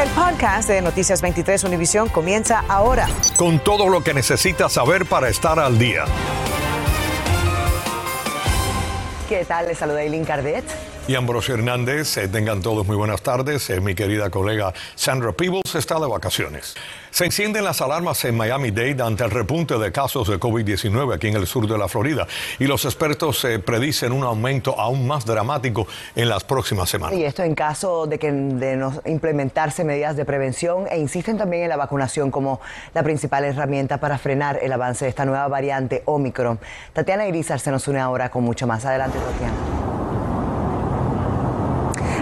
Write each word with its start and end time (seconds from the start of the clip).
El 0.00 0.08
podcast 0.12 0.66
de 0.66 0.80
Noticias 0.80 1.20
23 1.20 1.62
Univisión 1.64 2.08
comienza 2.08 2.64
ahora. 2.68 3.06
Con 3.36 3.58
todo 3.58 3.90
lo 3.90 4.02
que 4.02 4.14
necesitas 4.14 4.72
saber 4.72 5.04
para 5.04 5.28
estar 5.28 5.58
al 5.58 5.78
día. 5.78 6.06
¿Qué 9.28 9.44
tal? 9.44 9.66
Les 9.66 9.76
saluda 9.76 10.02
Eileen 10.02 10.24
Cardet 10.24 10.64
y 11.08 11.14
Ambrosio 11.14 11.54
Hernández. 11.54 12.16
Eh, 12.16 12.28
tengan 12.28 12.62
todos 12.62 12.86
muy 12.86 12.96
buenas 12.96 13.22
tardes. 13.22 13.68
Eh, 13.70 13.80
mi 13.80 13.94
querida 13.94 14.30
colega 14.30 14.72
Sandra 14.94 15.32
Peebles 15.32 15.74
está 15.74 15.98
de 15.98 16.06
vacaciones. 16.06 16.74
Se 17.10 17.24
encienden 17.24 17.64
las 17.64 17.80
alarmas 17.80 18.24
en 18.24 18.36
Miami-Dade 18.36 19.02
ante 19.02 19.24
el 19.24 19.30
repunte 19.30 19.78
de 19.78 19.90
casos 19.90 20.28
de 20.28 20.38
COVID-19 20.38 21.14
aquí 21.14 21.28
en 21.28 21.36
el 21.36 21.46
sur 21.46 21.66
de 21.66 21.76
la 21.76 21.88
Florida 21.88 22.26
y 22.58 22.64
los 22.64 22.84
expertos 22.84 23.44
eh, 23.44 23.58
predicen 23.58 24.12
un 24.12 24.22
aumento 24.22 24.78
aún 24.78 25.06
más 25.06 25.26
dramático 25.26 25.86
en 26.14 26.28
las 26.28 26.44
próximas 26.44 26.88
semanas. 26.88 27.18
Y 27.18 27.24
esto 27.24 27.42
en 27.42 27.54
caso 27.54 28.06
de 28.06 28.18
que 28.18 28.30
de 28.30 28.76
no 28.76 29.00
implementarse 29.06 29.84
medidas 29.84 30.16
de 30.16 30.24
prevención 30.24 30.86
e 30.90 30.98
insisten 30.98 31.36
también 31.36 31.64
en 31.64 31.68
la 31.70 31.76
vacunación 31.76 32.30
como 32.30 32.60
la 32.94 33.02
principal 33.02 33.44
herramienta 33.44 33.98
para 33.98 34.18
frenar 34.18 34.58
el 34.62 34.72
avance 34.72 35.04
de 35.04 35.08
esta 35.08 35.24
nueva 35.24 35.48
variante 35.48 36.02
Omicron. 36.04 36.60
Tatiana 36.92 37.26
Irizar 37.26 37.58
se 37.58 37.70
nos 37.70 37.88
une 37.88 37.98
ahora 37.98 38.30
con 38.30 38.44
mucho 38.44 38.66
más. 38.66 38.84
Adelante, 38.84 39.18
Tatiana. 39.18 39.89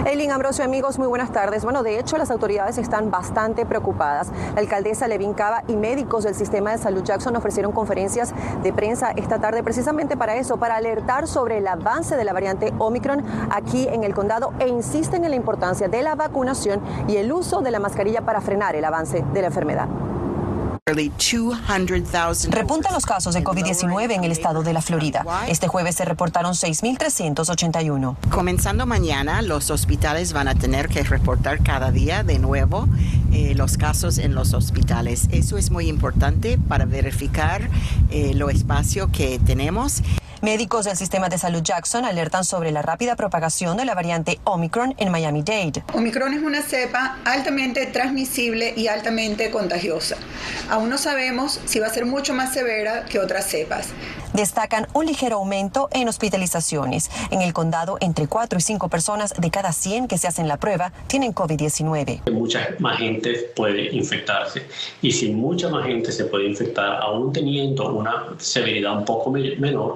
Eileen 0.09 0.31
Ambrosio, 0.31 0.65
amigos, 0.65 0.97
muy 0.97 1.07
buenas 1.07 1.31
tardes. 1.31 1.63
Bueno, 1.63 1.83
de 1.83 1.99
hecho, 1.99 2.17
las 2.17 2.31
autoridades 2.31 2.79
están 2.79 3.11
bastante 3.11 3.63
preocupadas. 3.67 4.31
La 4.55 4.61
alcaldesa 4.61 5.07
Levin 5.07 5.35
Cava 5.35 5.63
y 5.67 5.75
médicos 5.75 6.23
del 6.23 6.33
sistema 6.33 6.71
de 6.71 6.79
salud 6.79 7.03
Jackson 7.03 7.35
ofrecieron 7.35 7.71
conferencias 7.71 8.33
de 8.63 8.73
prensa 8.73 9.11
esta 9.11 9.37
tarde 9.37 9.61
precisamente 9.61 10.17
para 10.17 10.37
eso, 10.37 10.57
para 10.57 10.77
alertar 10.77 11.27
sobre 11.27 11.59
el 11.59 11.67
avance 11.67 12.15
de 12.15 12.23
la 12.23 12.33
variante 12.33 12.73
Omicron 12.79 13.23
aquí 13.51 13.87
en 13.87 14.03
el 14.03 14.15
condado 14.15 14.51
e 14.57 14.67
insisten 14.67 15.25
en 15.25 15.29
la 15.29 15.35
importancia 15.35 15.87
de 15.89 16.01
la 16.01 16.15
vacunación 16.15 16.81
y 17.07 17.17
el 17.17 17.31
uso 17.31 17.61
de 17.61 17.69
la 17.69 17.79
mascarilla 17.79 18.21
para 18.21 18.41
frenar 18.41 18.75
el 18.75 18.85
avance 18.85 19.23
de 19.31 19.41
la 19.41 19.47
enfermedad. 19.47 19.87
Repuntan 22.49 22.93
los 22.93 23.05
casos 23.05 23.33
de 23.33 23.43
COVID-19 23.43 24.13
en 24.13 24.23
el 24.23 24.31
estado 24.31 24.63
de 24.63 24.73
la 24.73 24.81
Florida. 24.81 25.23
Este 25.47 25.67
jueves 25.67 25.95
se 25.95 26.05
reportaron 26.05 26.53
6.381. 26.53 28.15
Comenzando 28.29 28.85
mañana, 28.85 29.41
los 29.41 29.69
hospitales 29.69 30.33
van 30.33 30.47
a 30.47 30.55
tener 30.55 30.89
que 30.89 31.03
reportar 31.03 31.61
cada 31.61 31.91
día 31.91 32.23
de 32.23 32.39
nuevo 32.39 32.87
eh, 33.31 33.53
los 33.55 33.77
casos 33.77 34.17
en 34.17 34.33
los 34.33 34.53
hospitales. 34.53 35.27
Eso 35.31 35.57
es 35.57 35.69
muy 35.69 35.87
importante 35.87 36.57
para 36.57 36.85
verificar 36.85 37.69
eh, 38.09 38.33
lo 38.33 38.49
espacio 38.49 39.11
que 39.11 39.39
tenemos. 39.39 40.01
Médicos 40.41 40.85
del 40.85 40.95
sistema 40.95 41.27
de 41.27 41.37
salud 41.37 41.61
Jackson 41.61 42.05
alertan 42.05 42.45
sobre 42.45 42.71
la 42.71 42.81
rápida 42.81 43.17
propagación 43.17 43.75
de 43.75 43.83
la 43.83 43.93
variante 43.93 44.39
Omicron 44.45 44.95
en 44.97 45.11
Miami-Dade. 45.11 45.83
Omicron 45.93 46.33
es 46.33 46.41
una 46.41 46.61
cepa 46.61 47.17
altamente 47.25 47.85
transmisible 47.87 48.73
y 48.77 48.87
altamente 48.87 49.51
contagiosa. 49.51 50.15
Aún 50.69 50.89
no 50.89 50.97
sabemos 50.97 51.59
si 51.65 51.79
va 51.79 51.87
a 51.87 51.89
ser 51.89 52.05
mucho 52.05 52.33
más 52.33 52.53
severa 52.53 53.03
que 53.03 53.19
otras 53.19 53.47
cepas. 53.47 53.89
Destacan 54.31 54.87
un 54.93 55.07
ligero 55.07 55.37
aumento 55.37 55.89
en 55.91 56.07
hospitalizaciones. 56.07 57.09
En 57.31 57.41
el 57.41 57.51
condado, 57.51 57.97
entre 57.99 58.27
4 58.27 58.59
y 58.59 58.61
5 58.61 58.87
personas 58.87 59.33
de 59.37 59.51
cada 59.51 59.73
100 59.73 60.07
que 60.07 60.17
se 60.17 60.27
hacen 60.27 60.47
la 60.47 60.55
prueba 60.55 60.93
tienen 61.07 61.33
COVID-19. 61.33 62.31
Mucha 62.31 62.75
más 62.79 62.97
gente 62.97 63.51
puede 63.57 63.93
infectarse 63.93 64.65
y 65.01 65.11
si 65.11 65.31
mucha 65.31 65.67
más 65.67 65.85
gente 65.85 66.13
se 66.13 66.25
puede 66.25 66.45
infectar, 66.45 67.01
aún 67.01 67.33
teniendo 67.33 67.91
una 67.91 68.27
severidad 68.37 68.97
un 68.97 69.03
poco 69.03 69.31
menor, 69.31 69.95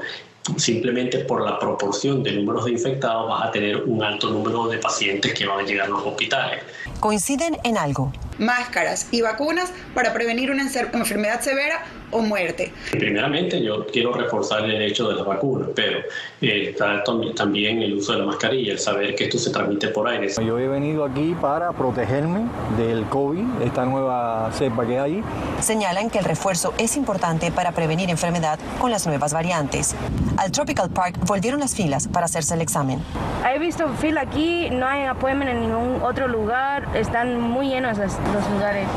simplemente 0.57 1.19
por 1.19 1.43
la 1.43 1.59
proporción 1.59 2.23
de 2.23 2.33
números 2.33 2.65
de 2.65 2.71
infectados 2.71 3.29
vas 3.29 3.47
a 3.47 3.51
tener 3.51 3.83
un 3.83 4.03
alto 4.03 4.29
número 4.29 4.67
de 4.67 4.77
pacientes 4.77 5.33
que 5.33 5.45
van 5.45 5.59
a 5.59 5.63
llegar 5.63 5.87
a 5.87 5.89
los 5.89 6.05
hospitales. 6.05 6.63
¿Coinciden 6.99 7.57
en 7.63 7.77
algo? 7.77 8.11
Máscaras 8.39 9.07
y 9.11 9.21
vacunas 9.21 9.71
para 9.93 10.13
prevenir 10.13 10.51
una 10.51 10.63
enfermedad 10.63 11.41
severa 11.41 11.85
o 12.11 12.21
muerte. 12.21 12.71
Primeramente, 12.91 13.61
yo 13.61 13.85
quiero 13.87 14.13
reforzar 14.13 14.65
el 14.69 14.81
hecho 14.81 15.07
de 15.09 15.15
las 15.15 15.25
vacunas, 15.25 15.69
pero 15.75 15.99
eh, 16.43 16.69
está 16.69 17.03
también 17.35 17.81
el 17.81 17.93
uso 17.93 18.13
de 18.13 18.19
la 18.19 18.25
mascarilla, 18.25 18.73
el 18.73 18.79
saber 18.79 19.15
que 19.15 19.25
esto 19.25 19.37
se 19.37 19.49
transmite 19.51 19.87
por 19.87 20.07
aire. 20.07 20.27
Yo 20.45 20.59
he 20.59 20.67
venido 20.67 21.05
aquí 21.05 21.35
para 21.39 21.71
protegerme 21.71 22.47
del 22.77 23.05
COVID, 23.05 23.61
esta 23.63 23.85
nueva 23.85 24.49
cepa 24.53 24.85
que 24.85 24.99
hay. 24.99 25.23
Señalan 25.61 26.09
que 26.09 26.19
el 26.19 26.25
refuerzo 26.25 26.73
es 26.77 26.97
importante 26.97 27.51
para 27.51 27.71
prevenir 27.71 28.09
enfermedad 28.09 28.59
con 28.79 28.91
las 28.91 29.07
nuevas 29.07 29.33
variantes. 29.33 29.95
Al 30.37 30.51
Tropical 30.51 30.89
Park 30.89 31.17
volvieron 31.25 31.59
las 31.59 31.75
filas 31.75 32.07
para 32.07 32.25
hacerse 32.25 32.55
el 32.55 32.61
examen. 32.61 32.99
He 33.49 33.59
visto 33.59 33.87
fila 33.99 34.21
aquí, 34.21 34.69
no 34.69 34.87
hay 34.87 35.05
appointment 35.05 35.51
en 35.51 35.61
ningún 35.61 36.01
otro 36.01 36.27
lugar, 36.27 36.87
están 36.95 37.39
muy 37.39 37.69
llenos 37.69 37.97
los 37.97 38.49
lugares. 38.51 38.87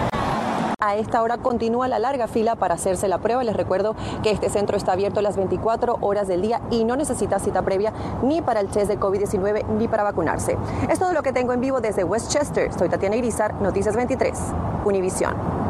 A 0.87 0.95
esta 0.95 1.21
hora 1.21 1.39
continúa 1.39 1.89
la 1.89 1.99
larga 1.99 2.29
fila 2.29 2.55
para 2.55 2.75
hacerse 2.75 3.09
la 3.09 3.19
prueba. 3.19 3.43
Les 3.43 3.57
recuerdo 3.57 3.97
que 4.23 4.31
este 4.31 4.49
centro 4.49 4.77
está 4.77 4.93
abierto 4.93 5.21
las 5.21 5.37
24 5.37 5.99
horas 6.01 6.29
del 6.29 6.43
día 6.43 6.61
y 6.71 6.85
no 6.85 6.95
necesita 6.95 7.41
cita 7.41 7.63
previa 7.63 7.93
ni 8.23 8.41
para 8.41 8.61
el 8.61 8.69
test 8.69 8.87
de 8.87 9.01
COVID-19 9.01 9.67
ni 9.67 9.89
para 9.89 10.05
vacunarse. 10.05 10.57
Es 10.89 11.01
todo 11.01 11.13
lo 11.13 11.25
que 11.25 11.33
tengo 11.33 11.53
en 11.53 11.61
vivo 11.61 11.81
desde 11.81 12.05
Westchester. 12.05 12.73
Soy 12.73 12.89
Tatiana 12.89 13.17
Irizar, 13.17 13.61
Noticias 13.61 13.97
23, 13.97 14.39
Univisión. 14.85 15.66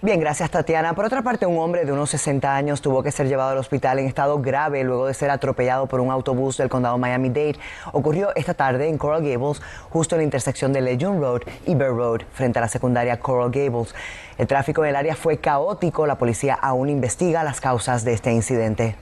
Bien, 0.00 0.20
gracias 0.20 0.48
Tatiana. 0.52 0.94
Por 0.94 1.06
otra 1.06 1.22
parte, 1.22 1.44
un 1.44 1.58
hombre 1.58 1.84
de 1.84 1.90
unos 1.90 2.10
60 2.10 2.54
años 2.54 2.80
tuvo 2.80 3.02
que 3.02 3.10
ser 3.10 3.26
llevado 3.26 3.50
al 3.50 3.58
hospital 3.58 3.98
en 3.98 4.06
estado 4.06 4.40
grave 4.40 4.84
luego 4.84 5.08
de 5.08 5.14
ser 5.14 5.28
atropellado 5.28 5.86
por 5.86 5.98
un 5.98 6.12
autobús 6.12 6.56
del 6.56 6.68
condado 6.68 6.98
Miami-Dade. 6.98 7.56
Ocurrió 7.90 8.30
esta 8.36 8.54
tarde 8.54 8.88
en 8.88 8.96
Coral 8.96 9.28
Gables, 9.28 9.60
justo 9.90 10.14
en 10.14 10.20
la 10.20 10.24
intersección 10.24 10.72
de 10.72 10.82
Legion 10.82 11.20
Road 11.20 11.40
y 11.66 11.74
Bear 11.74 11.90
Road, 11.90 12.20
frente 12.32 12.60
a 12.60 12.62
la 12.62 12.68
secundaria 12.68 13.18
Coral 13.18 13.50
Gables. 13.50 13.92
El 14.38 14.46
tráfico 14.46 14.84
en 14.84 14.90
el 14.90 14.96
área 14.96 15.16
fue 15.16 15.38
caótico. 15.38 16.06
La 16.06 16.16
policía 16.16 16.54
aún 16.54 16.90
investiga 16.90 17.42
las 17.42 17.60
causas 17.60 18.04
de 18.04 18.12
este 18.12 18.30
incidente. 18.30 18.94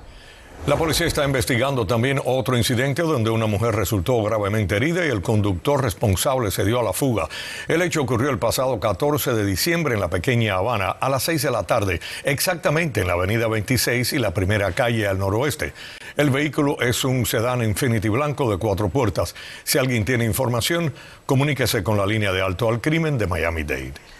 La 0.64 0.76
policía 0.76 1.06
está 1.06 1.24
investigando 1.24 1.86
también 1.86 2.20
otro 2.24 2.56
incidente 2.56 3.02
donde 3.02 3.30
una 3.30 3.46
mujer 3.46 3.76
resultó 3.76 4.20
gravemente 4.24 4.74
herida 4.74 5.06
y 5.06 5.10
el 5.10 5.22
conductor 5.22 5.80
responsable 5.80 6.50
se 6.50 6.64
dio 6.64 6.80
a 6.80 6.82
la 6.82 6.92
fuga. 6.92 7.28
El 7.68 7.82
hecho 7.82 8.02
ocurrió 8.02 8.30
el 8.30 8.40
pasado 8.40 8.80
14 8.80 9.34
de 9.34 9.44
diciembre 9.44 9.94
en 9.94 10.00
la 10.00 10.08
pequeña 10.08 10.54
Habana 10.54 10.90
a 10.90 11.08
las 11.08 11.22
6 11.22 11.42
de 11.42 11.50
la 11.52 11.62
tarde, 11.62 12.00
exactamente 12.24 13.02
en 13.02 13.06
la 13.06 13.12
avenida 13.12 13.46
26 13.46 14.14
y 14.14 14.18
la 14.18 14.34
primera 14.34 14.72
calle 14.72 15.06
al 15.06 15.18
noroeste. 15.18 15.72
El 16.16 16.30
vehículo 16.30 16.80
es 16.80 17.04
un 17.04 17.26
sedán 17.26 17.62
Infinity 17.62 18.08
blanco 18.08 18.50
de 18.50 18.58
cuatro 18.58 18.88
puertas. 18.88 19.36
Si 19.62 19.78
alguien 19.78 20.04
tiene 20.04 20.24
información, 20.24 20.92
comuníquese 21.26 21.84
con 21.84 21.96
la 21.96 22.06
línea 22.06 22.32
de 22.32 22.42
alto 22.42 22.68
al 22.68 22.80
crimen 22.80 23.18
de 23.18 23.28
Miami-Dade. 23.28 24.15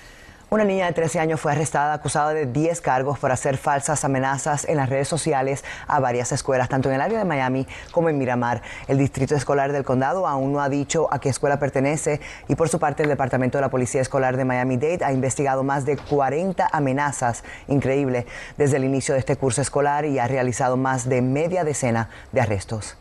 Una 0.48 0.62
niña 0.62 0.86
de 0.86 0.92
13 0.92 1.18
años 1.18 1.40
fue 1.40 1.50
arrestada 1.50 1.92
acusada 1.92 2.32
de 2.32 2.46
10 2.46 2.80
cargos 2.80 3.18
por 3.18 3.32
hacer 3.32 3.56
falsas 3.56 4.04
amenazas 4.04 4.64
en 4.68 4.76
las 4.76 4.88
redes 4.88 5.08
sociales 5.08 5.64
a 5.88 5.98
varias 5.98 6.30
escuelas, 6.30 6.68
tanto 6.68 6.88
en 6.88 6.94
el 6.94 7.00
área 7.00 7.18
de 7.18 7.24
Miami 7.24 7.66
como 7.90 8.10
en 8.10 8.16
Miramar. 8.16 8.62
El 8.86 8.96
distrito 8.96 9.34
escolar 9.34 9.72
del 9.72 9.82
condado 9.82 10.24
aún 10.24 10.52
no 10.52 10.60
ha 10.60 10.68
dicho 10.68 11.12
a 11.12 11.18
qué 11.18 11.30
escuela 11.30 11.58
pertenece 11.58 12.20
y 12.46 12.54
por 12.54 12.68
su 12.68 12.78
parte 12.78 13.02
el 13.02 13.08
Departamento 13.08 13.58
de 13.58 13.62
la 13.62 13.70
Policía 13.70 14.00
Escolar 14.00 14.36
de 14.36 14.44
Miami-Dade 14.44 15.04
ha 15.04 15.12
investigado 15.12 15.64
más 15.64 15.84
de 15.84 15.96
40 15.96 16.68
amenazas, 16.70 17.42
increíble, 17.66 18.24
desde 18.56 18.76
el 18.76 18.84
inicio 18.84 19.14
de 19.14 19.18
este 19.18 19.34
curso 19.34 19.62
escolar 19.62 20.04
y 20.04 20.20
ha 20.20 20.28
realizado 20.28 20.76
más 20.76 21.08
de 21.08 21.22
media 21.22 21.64
decena 21.64 22.08
de 22.30 22.42
arrestos. 22.42 22.96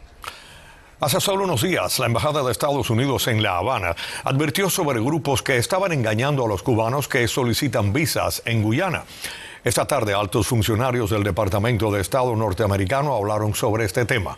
Hace 1.01 1.19
solo 1.19 1.44
unos 1.44 1.61
días, 1.61 2.00
la 2.00 2.06
Embajada 2.06 2.41
de 2.41 2.53
Estados 2.53 2.89
Unidos 2.89 3.28
en 3.28 3.44
La 3.44 3.57
Habana 3.57 3.94
advirtió 4.23 4.69
sobre 4.69 5.01
grupos 5.01 5.44
que 5.44 5.57
estaban 5.57 5.91
engañando 5.91 6.45
a 6.45 6.47
los 6.47 6.63
cubanos 6.63 7.09
que 7.09 7.28
solicitan 7.28 7.91
visas 7.91 8.41
en 8.45 8.63
Guyana. 8.63 9.03
Esta 9.66 9.85
tarde, 9.85 10.13
altos 10.13 10.47
funcionarios 10.47 11.09
del 11.09 11.23
Departamento 11.23 11.91
de 11.91 12.00
Estado 12.00 12.33
norteamericano 12.38 13.13
hablaron 13.13 13.53
sobre 13.53 13.83
este 13.83 14.06
tema. 14.06 14.38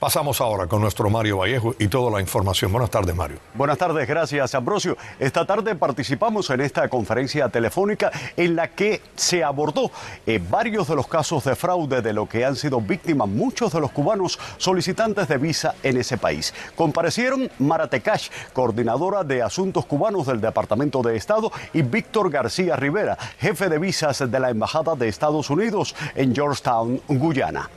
Pasamos 0.00 0.40
ahora 0.40 0.66
con 0.66 0.80
nuestro 0.80 1.10
Mario 1.10 1.36
Vallejo 1.36 1.74
y 1.78 1.86
toda 1.88 2.10
la 2.10 2.22
información. 2.22 2.72
Buenas 2.72 2.88
tardes, 2.88 3.14
Mario. 3.14 3.36
Buenas 3.52 3.76
tardes, 3.76 4.08
gracias, 4.08 4.54
Ambrosio. 4.54 4.96
Esta 5.18 5.44
tarde 5.44 5.74
participamos 5.74 6.48
en 6.48 6.62
esta 6.62 6.88
conferencia 6.88 7.50
telefónica 7.50 8.10
en 8.34 8.56
la 8.56 8.68
que 8.68 9.02
se 9.14 9.44
abordó 9.44 9.90
eh, 10.24 10.40
varios 10.48 10.88
de 10.88 10.96
los 10.96 11.06
casos 11.06 11.44
de 11.44 11.54
fraude 11.54 12.00
de 12.00 12.14
lo 12.14 12.26
que 12.26 12.46
han 12.46 12.56
sido 12.56 12.80
víctimas 12.80 13.28
muchos 13.28 13.74
de 13.74 13.80
los 13.80 13.90
cubanos 13.90 14.38
solicitantes 14.56 15.28
de 15.28 15.36
visa 15.36 15.74
en 15.82 15.98
ese 15.98 16.16
país. 16.16 16.54
Comparecieron 16.74 17.50
Mara 17.58 17.86
Tecash, 17.86 18.30
coordinadora 18.54 19.22
de 19.22 19.42
asuntos 19.42 19.84
cubanos 19.84 20.26
del 20.26 20.40
Departamento 20.40 21.02
de 21.02 21.14
Estado, 21.14 21.52
y 21.74 21.82
Víctor 21.82 22.30
García 22.30 22.74
Rivera, 22.74 23.18
jefe 23.38 23.68
de 23.68 23.78
visas 23.78 24.30
de 24.30 24.40
la 24.40 24.48
Embajada 24.48 24.94
de 24.94 25.08
Estados 25.08 25.50
Unidos 25.50 25.94
en 26.14 26.34
Georgetown, 26.34 27.02
Guyana. 27.06 27.68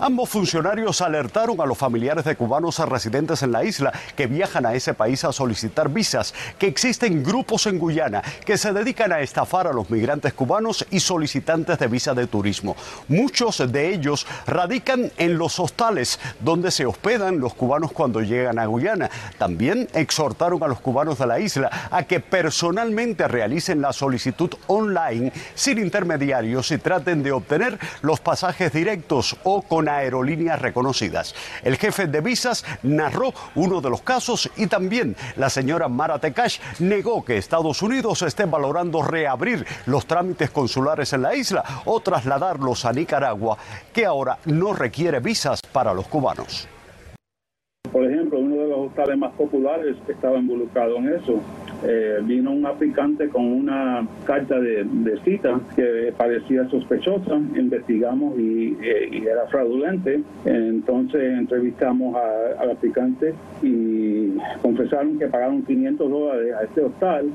Ambos 0.00 0.28
funcionarios 0.28 1.00
alertaron 1.02 1.60
a 1.60 1.67
los 1.68 1.78
familiares 1.78 2.24
de 2.24 2.36
cubanos 2.36 2.78
residentes 2.78 3.42
en 3.42 3.52
la 3.52 3.64
isla 3.64 3.92
que 4.16 4.26
viajan 4.26 4.66
a 4.66 4.74
ese 4.74 4.94
país 4.94 5.24
a 5.24 5.32
solicitar 5.32 5.88
visas, 5.88 6.34
que 6.58 6.66
existen 6.66 7.22
grupos 7.22 7.66
en 7.66 7.78
Guyana 7.78 8.22
que 8.44 8.58
se 8.58 8.72
dedican 8.72 9.12
a 9.12 9.20
estafar 9.20 9.66
a 9.66 9.72
los 9.72 9.90
migrantes 9.90 10.32
cubanos 10.32 10.86
y 10.90 11.00
solicitantes 11.00 11.78
de 11.78 11.86
visa 11.86 12.14
de 12.14 12.26
turismo. 12.26 12.76
Muchos 13.08 13.70
de 13.70 13.92
ellos 13.92 14.26
radican 14.46 15.12
en 15.16 15.38
los 15.38 15.58
hostales 15.60 16.18
donde 16.40 16.70
se 16.70 16.86
hospedan 16.86 17.40
los 17.40 17.54
cubanos 17.54 17.92
cuando 17.92 18.20
llegan 18.20 18.58
a 18.58 18.66
Guyana. 18.66 19.10
También 19.38 19.88
exhortaron 19.92 20.62
a 20.62 20.68
los 20.68 20.80
cubanos 20.80 21.18
de 21.18 21.26
la 21.26 21.40
isla 21.40 21.88
a 21.90 22.04
que 22.04 22.20
personalmente 22.20 23.28
realicen 23.28 23.80
la 23.80 23.92
solicitud 23.92 24.50
online 24.66 25.32
sin 25.54 25.78
intermediarios 25.78 26.70
y 26.70 26.78
traten 26.78 27.22
de 27.22 27.32
obtener 27.32 27.78
los 28.02 28.20
pasajes 28.20 28.72
directos 28.72 29.36
o 29.44 29.62
con 29.62 29.88
aerolíneas 29.88 30.60
reconocidas. 30.60 31.34
El 31.62 31.76
jefe 31.76 32.06
de 32.06 32.20
visas 32.20 32.64
narró 32.82 33.32
uno 33.54 33.80
de 33.80 33.90
los 33.90 34.02
casos 34.02 34.50
y 34.56 34.66
también 34.66 35.16
la 35.36 35.50
señora 35.50 35.88
Mara 35.88 36.18
Tekash 36.18 36.58
negó 36.80 37.24
que 37.24 37.36
Estados 37.36 37.82
Unidos 37.82 38.22
esté 38.22 38.44
valorando 38.44 39.02
reabrir 39.02 39.66
los 39.86 40.06
trámites 40.06 40.50
consulares 40.50 41.12
en 41.12 41.22
la 41.22 41.34
isla 41.34 41.64
o 41.84 42.00
trasladarlos 42.00 42.84
a 42.84 42.92
Nicaragua, 42.92 43.56
que 43.92 44.06
ahora 44.06 44.38
no 44.44 44.72
requiere 44.72 45.20
visas 45.20 45.62
para 45.62 45.94
los 45.94 46.06
cubanos. 46.06 46.68
Por 47.92 48.04
ejemplo, 48.04 48.38
uno 48.38 48.56
de 48.56 48.68
los 48.68 48.78
hostales 48.88 49.18
más 49.18 49.32
populares 49.32 49.96
estaba 50.06 50.38
involucrado 50.38 50.96
en 50.96 51.14
eso. 51.14 51.40
Eh, 51.84 52.18
vino 52.24 52.50
un 52.50 52.66
aplicante 52.66 53.28
con 53.28 53.44
una 53.44 54.06
carta 54.24 54.58
de, 54.58 54.84
cita 55.24 55.60
que 55.76 56.12
parecía 56.16 56.68
sospechosa, 56.68 57.36
investigamos 57.56 58.36
y, 58.38 58.76
eh, 58.82 59.22
era 59.22 59.46
fraudulente, 59.46 60.20
entonces 60.44 61.38
entrevistamos 61.38 62.16
al 62.58 62.70
aplicante 62.70 63.34
y 63.62 64.36
confesaron 64.60 65.18
que 65.18 65.26
pagaron 65.28 65.62
500 65.62 66.10
dólares 66.10 66.54
a 66.54 66.64
este 66.64 66.80
hostal 66.82 67.26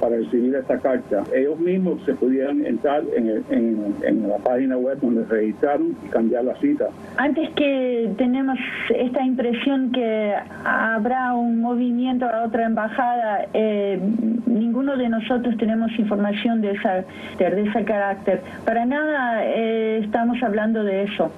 para 0.00 0.16
recibir 0.16 0.54
esta 0.54 0.78
carta. 0.78 1.22
Ellos 1.34 1.58
mismos 1.58 2.02
se 2.04 2.14
pudieran 2.14 2.64
entrar 2.64 3.02
en, 3.14 4.28
la 4.28 4.38
página 4.38 4.76
web 4.76 4.98
donde 5.00 5.24
registraron 5.24 5.96
y 6.04 6.08
cambiar 6.08 6.44
la 6.44 6.54
cita. 6.56 6.88
Antes 7.16 7.50
que 7.50 8.10
tenemos 8.16 8.58
esta 8.94 9.22
impresión 9.22 9.92
que 9.92 10.34
habrá 10.64 11.34
un 11.34 11.60
movimiento 11.60 12.26
a 12.26 12.44
otra 12.44 12.66
embajada, 12.66 13.46
eh, 13.52 14.00
ninguno 14.46 14.96
de 14.96 15.08
nosotros 15.08 15.56
tenemos 15.58 15.90
información 15.98 16.60
de, 16.60 16.72
esa, 16.72 17.04
de 17.38 17.62
ese 17.62 17.84
carácter. 17.84 18.42
Para 18.64 18.86
nada 18.86 19.44
eh, 19.44 20.00
estamos 20.02 20.42
hablando 20.42 20.82
de 20.82 21.04
eso. 21.04 21.30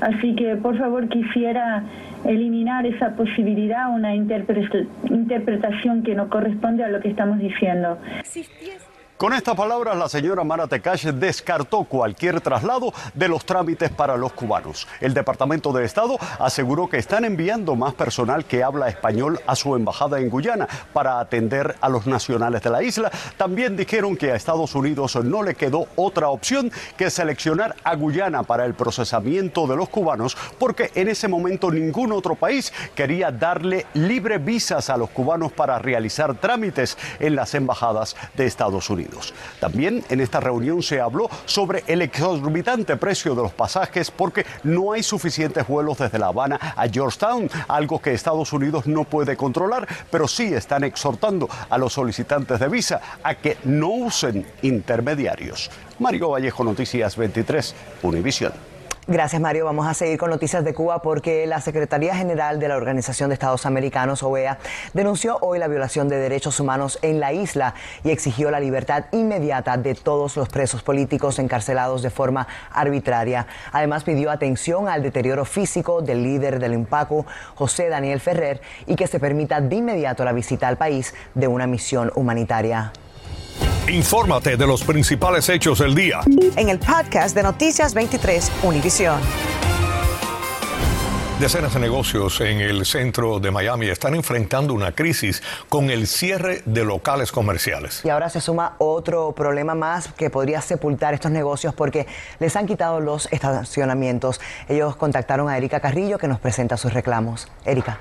Así 0.00 0.34
que 0.34 0.56
por 0.56 0.76
favor 0.76 1.08
quisiera 1.08 1.82
eliminar 2.28 2.86
esa 2.86 3.14
posibilidad, 3.16 3.90
una 3.90 4.14
interpretación 4.14 6.02
que 6.02 6.14
no 6.14 6.28
corresponde 6.28 6.84
a 6.84 6.88
lo 6.88 7.00
que 7.00 7.08
estamos 7.08 7.38
diciendo. 7.38 7.98
Con 9.16 9.32
estas 9.32 9.56
palabras, 9.56 9.96
la 9.96 10.10
señora 10.10 10.44
Mara 10.44 10.66
Tekash 10.66 11.06
descartó 11.06 11.84
cualquier 11.84 12.42
traslado 12.42 12.92
de 13.14 13.28
los 13.28 13.46
trámites 13.46 13.88
para 13.88 14.18
los 14.18 14.34
cubanos. 14.34 14.86
El 15.00 15.14
Departamento 15.14 15.72
de 15.72 15.86
Estado 15.86 16.18
aseguró 16.38 16.90
que 16.90 16.98
están 16.98 17.24
enviando 17.24 17.74
más 17.76 17.94
personal 17.94 18.44
que 18.44 18.62
habla 18.62 18.90
español 18.90 19.40
a 19.46 19.56
su 19.56 19.74
embajada 19.74 20.20
en 20.20 20.28
Guyana 20.28 20.68
para 20.92 21.18
atender 21.18 21.76
a 21.80 21.88
los 21.88 22.06
nacionales 22.06 22.60
de 22.60 22.68
la 22.68 22.82
isla. 22.82 23.10
También 23.38 23.74
dijeron 23.74 24.18
que 24.18 24.32
a 24.32 24.36
Estados 24.36 24.74
Unidos 24.74 25.16
no 25.24 25.42
le 25.42 25.54
quedó 25.54 25.86
otra 25.96 26.28
opción 26.28 26.70
que 26.98 27.08
seleccionar 27.08 27.74
a 27.84 27.96
Guyana 27.96 28.42
para 28.42 28.66
el 28.66 28.74
procesamiento 28.74 29.66
de 29.66 29.76
los 29.76 29.88
cubanos 29.88 30.36
porque 30.58 30.90
en 30.94 31.08
ese 31.08 31.26
momento 31.26 31.70
ningún 31.70 32.12
otro 32.12 32.34
país 32.34 32.70
quería 32.94 33.30
darle 33.30 33.86
libre 33.94 34.36
visas 34.36 34.90
a 34.90 34.98
los 34.98 35.08
cubanos 35.08 35.52
para 35.52 35.78
realizar 35.78 36.34
trámites 36.34 36.98
en 37.18 37.34
las 37.34 37.54
embajadas 37.54 38.14
de 38.36 38.44
Estados 38.44 38.90
Unidos. 38.90 39.05
También 39.60 40.04
en 40.08 40.20
esta 40.20 40.40
reunión 40.40 40.82
se 40.82 41.00
habló 41.00 41.28
sobre 41.44 41.84
el 41.86 42.02
exorbitante 42.02 42.96
precio 42.96 43.34
de 43.34 43.42
los 43.42 43.52
pasajes 43.52 44.10
porque 44.10 44.46
no 44.64 44.92
hay 44.92 45.02
suficientes 45.02 45.66
vuelos 45.66 45.98
desde 45.98 46.18
La 46.18 46.28
Habana 46.28 46.74
a 46.76 46.88
Georgetown, 46.88 47.48
algo 47.68 48.00
que 48.00 48.12
Estados 48.12 48.52
Unidos 48.52 48.86
no 48.86 49.04
puede 49.04 49.36
controlar, 49.36 49.86
pero 50.10 50.28
sí 50.28 50.52
están 50.54 50.84
exhortando 50.84 51.48
a 51.68 51.78
los 51.78 51.92
solicitantes 51.92 52.60
de 52.60 52.68
visa 52.68 53.00
a 53.22 53.34
que 53.34 53.56
no 53.64 53.88
usen 53.88 54.46
intermediarios. 54.62 55.70
Mario 55.98 56.30
Vallejo, 56.30 56.64
Noticias 56.64 57.16
23, 57.16 57.74
Univisión. 58.02 58.75
Gracias, 59.08 59.40
Mario. 59.40 59.66
Vamos 59.66 59.86
a 59.86 59.94
seguir 59.94 60.18
con 60.18 60.30
noticias 60.30 60.64
de 60.64 60.74
Cuba 60.74 61.00
porque 61.00 61.46
la 61.46 61.60
Secretaría 61.60 62.16
General 62.16 62.58
de 62.58 62.66
la 62.66 62.76
Organización 62.76 63.30
de 63.30 63.34
Estados 63.34 63.64
Americanos, 63.64 64.24
OEA, 64.24 64.58
denunció 64.94 65.38
hoy 65.42 65.60
la 65.60 65.68
violación 65.68 66.08
de 66.08 66.16
derechos 66.16 66.58
humanos 66.58 66.98
en 67.02 67.20
la 67.20 67.32
isla 67.32 67.74
y 68.02 68.10
exigió 68.10 68.50
la 68.50 68.58
libertad 68.58 69.04
inmediata 69.12 69.76
de 69.76 69.94
todos 69.94 70.36
los 70.36 70.48
presos 70.48 70.82
políticos 70.82 71.38
encarcelados 71.38 72.02
de 72.02 72.10
forma 72.10 72.48
arbitraria. 72.72 73.46
Además, 73.70 74.02
pidió 74.02 74.28
atención 74.28 74.88
al 74.88 75.04
deterioro 75.04 75.44
físico 75.44 76.02
del 76.02 76.24
líder 76.24 76.58
del 76.58 76.74
IMPACO, 76.74 77.26
José 77.54 77.88
Daniel 77.88 78.18
Ferrer, 78.18 78.60
y 78.88 78.96
que 78.96 79.06
se 79.06 79.20
permita 79.20 79.60
de 79.60 79.76
inmediato 79.76 80.24
la 80.24 80.32
visita 80.32 80.66
al 80.66 80.78
país 80.78 81.14
de 81.32 81.46
una 81.46 81.68
misión 81.68 82.10
humanitaria. 82.16 82.90
Infórmate 83.88 84.56
de 84.56 84.66
los 84.66 84.82
principales 84.82 85.48
hechos 85.48 85.78
del 85.78 85.94
día. 85.94 86.20
En 86.56 86.68
el 86.70 86.80
podcast 86.80 87.36
de 87.36 87.44
Noticias 87.44 87.94
23, 87.94 88.50
Univisión. 88.64 89.20
Decenas 91.38 91.74
de 91.74 91.78
negocios 91.78 92.40
en 92.40 92.60
el 92.60 92.84
centro 92.84 93.38
de 93.38 93.52
Miami 93.52 93.86
están 93.86 94.16
enfrentando 94.16 94.74
una 94.74 94.90
crisis 94.90 95.40
con 95.68 95.88
el 95.90 96.08
cierre 96.08 96.62
de 96.64 96.84
locales 96.84 97.30
comerciales. 97.30 98.04
Y 98.04 98.08
ahora 98.08 98.28
se 98.28 98.40
suma 98.40 98.74
otro 98.78 99.30
problema 99.32 99.76
más 99.76 100.08
que 100.14 100.30
podría 100.30 100.60
sepultar 100.62 101.14
estos 101.14 101.30
negocios 101.30 101.72
porque 101.72 102.08
les 102.40 102.56
han 102.56 102.66
quitado 102.66 102.98
los 102.98 103.28
estacionamientos. 103.30 104.40
Ellos 104.68 104.96
contactaron 104.96 105.48
a 105.48 105.56
Erika 105.56 105.78
Carrillo 105.78 106.18
que 106.18 106.26
nos 106.26 106.40
presenta 106.40 106.76
sus 106.76 106.92
reclamos. 106.92 107.46
Erika. 107.64 108.00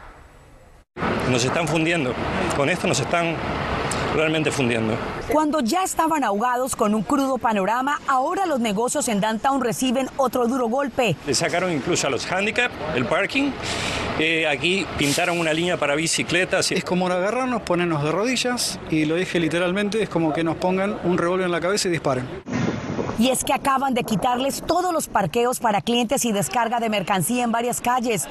Nos 1.29 1.45
están 1.45 1.67
fundiendo. 1.67 2.13
Con 2.55 2.69
esto 2.71 2.87
nos 2.87 2.99
están 2.99 3.35
realmente 4.15 4.51
fundiendo. 4.51 4.95
Cuando 5.29 5.59
ya 5.59 5.83
estaban 5.83 6.23
ahogados 6.23 6.75
con 6.75 6.95
un 6.95 7.03
crudo 7.03 7.37
panorama, 7.37 7.99
ahora 8.07 8.45
los 8.45 8.59
negocios 8.59 9.07
en 9.07 9.19
Downtown 9.19 9.61
reciben 9.61 10.09
otro 10.17 10.47
duro 10.47 10.67
golpe. 10.67 11.15
Le 11.25 11.33
sacaron 11.33 11.71
incluso 11.71 12.07
a 12.07 12.09
los 12.09 12.31
handicap, 12.31 12.71
el 12.95 13.05
parking. 13.05 13.51
Eh, 14.19 14.47
aquí 14.47 14.85
pintaron 14.97 15.39
una 15.39 15.51
línea 15.51 15.77
para 15.77 15.95
bicicletas. 15.95 16.71
Es 16.71 16.83
como 16.83 17.07
agarrarnos, 17.07 17.63
ponernos 17.63 18.03
de 18.03 18.11
rodillas 18.11 18.79
y 18.89 19.05
lo 19.05 19.15
dije 19.15 19.39
literalmente, 19.39 20.01
es 20.01 20.09
como 20.09 20.33
que 20.33 20.43
nos 20.43 20.55
pongan 20.57 20.97
un 21.03 21.17
revólver 21.17 21.45
en 21.45 21.51
la 21.51 21.61
cabeza 21.61 21.87
y 21.87 21.91
disparen. 21.91 22.25
Y 23.17 23.29
es 23.29 23.43
que 23.43 23.53
acaban 23.53 23.93
de 23.93 24.03
quitarles 24.03 24.61
todos 24.65 24.93
los 24.93 25.07
parqueos 25.07 25.59
para 25.59 25.81
clientes 25.81 26.25
y 26.25 26.31
descarga 26.31 26.79
de 26.79 26.89
mercancía 26.89 27.43
en 27.43 27.51
varias 27.51 27.79
calles 27.79 28.27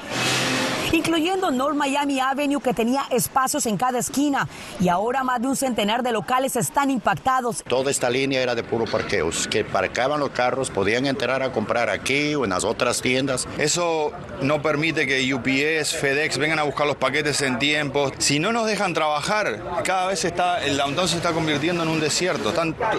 incluyendo 0.95 1.51
North 1.51 1.75
Miami 1.75 2.19
Avenue 2.19 2.61
que 2.61 2.73
tenía 2.73 3.03
espacios 3.11 3.65
en 3.65 3.75
cada 3.75 3.99
esquina 3.99 4.47
y 4.79 4.87
ahora 4.87 5.23
más 5.23 5.41
de 5.41 5.47
un 5.47 5.55
centenar 5.55 6.03
de 6.03 6.13
locales 6.13 6.55
están 6.55 6.89
impactados. 6.89 7.63
Toda 7.67 7.91
esta 7.91 8.09
línea 8.09 8.41
era 8.41 8.55
de 8.55 8.63
puro 8.63 8.85
parqueos, 8.85 9.47
que 9.47 9.65
parqueaban 9.65 10.21
los 10.21 10.29
carros, 10.29 10.69
podían 10.69 11.05
entrar 11.05 11.43
a 11.43 11.51
comprar 11.51 11.89
aquí 11.89 12.33
o 12.35 12.45
en 12.45 12.51
las 12.51 12.63
otras 12.63 13.01
tiendas. 13.01 13.45
Eso 13.57 14.11
no 14.41 14.61
permite 14.61 15.05
que 15.05 15.33
UPS, 15.33 15.95
FedEx 15.97 16.37
vengan 16.37 16.59
a 16.59 16.63
buscar 16.63 16.87
los 16.87 16.95
paquetes 16.95 17.41
en 17.41 17.59
tiempo. 17.59 18.11
Si 18.17 18.39
no 18.39 18.53
nos 18.53 18.65
dejan 18.65 18.93
trabajar, 18.93 19.61
cada 19.83 20.07
vez 20.07 20.23
está, 20.23 20.63
el 20.63 20.77
downtown 20.77 21.09
se 21.09 21.17
está 21.17 21.33
convirtiendo 21.33 21.83
en 21.83 21.89
un 21.89 21.99
desierto. 21.99 22.53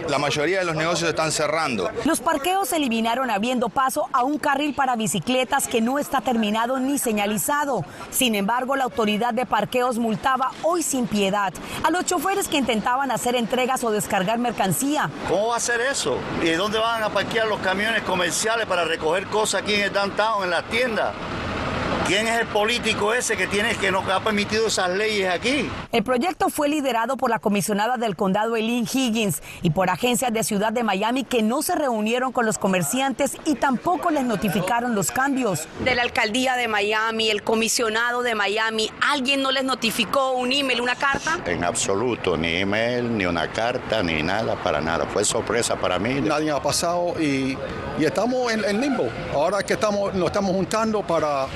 la 0.08 0.18
mayoría 0.18 0.58
de 0.58 0.66
los 0.66 0.76
negocios 0.76 1.08
están 1.08 1.32
cerrando. 1.32 1.90
Los 2.04 2.20
parqueos 2.20 2.68
se 2.68 2.76
eliminaron 2.76 3.30
abriendo 3.30 3.70
paso 3.70 4.06
a 4.12 4.22
un 4.22 4.38
carril 4.38 4.74
para 4.74 4.96
bicicletas 4.96 5.66
que 5.66 5.80
no 5.80 5.98
está 5.98 6.20
terminado 6.20 6.78
ni 6.78 6.98
señalizado. 6.98 7.85
Sin 8.10 8.34
embargo, 8.34 8.76
la 8.76 8.84
autoridad 8.84 9.34
de 9.34 9.46
parqueos 9.46 9.98
multaba 9.98 10.50
hoy 10.62 10.82
sin 10.82 11.06
piedad 11.06 11.52
a 11.82 11.90
los 11.90 12.04
choferes 12.04 12.48
que 12.48 12.56
intentaban 12.56 13.10
hacer 13.10 13.34
entregas 13.34 13.84
o 13.84 13.90
descargar 13.90 14.38
mercancía. 14.38 15.10
¿Cómo 15.28 15.48
va 15.48 15.54
a 15.54 15.56
hacer 15.58 15.80
eso? 15.80 16.18
¿Y 16.42 16.50
dónde 16.50 16.78
van 16.78 17.02
a 17.02 17.10
parquear 17.10 17.46
los 17.48 17.58
camiones 17.60 18.02
comerciales 18.02 18.66
para 18.66 18.84
recoger 18.84 19.26
cosas 19.26 19.62
aquí 19.62 19.74
en 19.74 19.82
el 19.82 19.92
downtown, 19.92 20.44
en 20.44 20.50
la 20.50 20.62
tienda? 20.62 21.12
¿Quién 22.06 22.28
es 22.28 22.40
el 22.40 22.46
político 22.46 23.12
ese 23.12 23.36
que 23.36 23.48
tiene 23.48 23.74
que 23.74 23.90
nos 23.90 24.08
ha 24.08 24.20
permitido 24.22 24.68
esas 24.68 24.90
leyes 24.90 25.28
aquí? 25.28 25.68
El 25.90 26.04
proyecto 26.04 26.50
fue 26.50 26.68
liderado 26.68 27.16
por 27.16 27.30
la 27.30 27.40
comisionada 27.40 27.96
del 27.96 28.14
condado 28.14 28.54
Eileen 28.54 28.84
Higgins 28.84 29.42
y 29.62 29.70
por 29.70 29.90
agencias 29.90 30.32
de 30.32 30.44
Ciudad 30.44 30.72
de 30.72 30.84
Miami 30.84 31.24
que 31.24 31.42
no 31.42 31.62
se 31.62 31.74
reunieron 31.74 32.30
con 32.30 32.46
los 32.46 32.58
comerciantes 32.58 33.36
y 33.44 33.56
tampoco 33.56 34.10
les 34.10 34.22
notificaron 34.22 34.94
los 34.94 35.10
cambios. 35.10 35.66
De 35.84 35.96
la 35.96 36.02
alcaldía 36.02 36.54
de 36.54 36.68
Miami, 36.68 37.28
el 37.28 37.42
comisionado 37.42 38.22
de 38.22 38.36
Miami, 38.36 38.88
¿alguien 39.00 39.42
no 39.42 39.50
les 39.50 39.64
notificó 39.64 40.30
un 40.34 40.52
email, 40.52 40.80
una 40.80 40.94
carta? 40.94 41.40
En 41.44 41.64
absoluto, 41.64 42.36
ni 42.36 42.54
email, 42.54 43.18
ni 43.18 43.26
una 43.26 43.50
carta, 43.50 44.04
ni 44.04 44.22
nada, 44.22 44.54
para 44.54 44.80
nada. 44.80 45.06
Fue 45.06 45.24
sorpresa 45.24 45.74
para 45.74 45.98
mí. 45.98 46.20
Nadie 46.20 46.52
ha 46.52 46.62
pasado 46.62 47.20
y, 47.20 47.58
estamos 47.98 48.52
en, 48.52 48.80
limbo. 48.80 49.08
Ahora 49.34 49.64
que 49.64 49.72
estamos, 49.72 50.14
nos 50.14 50.26
estamos 50.26 50.52
juntando 50.52 51.02
para 51.02 51.48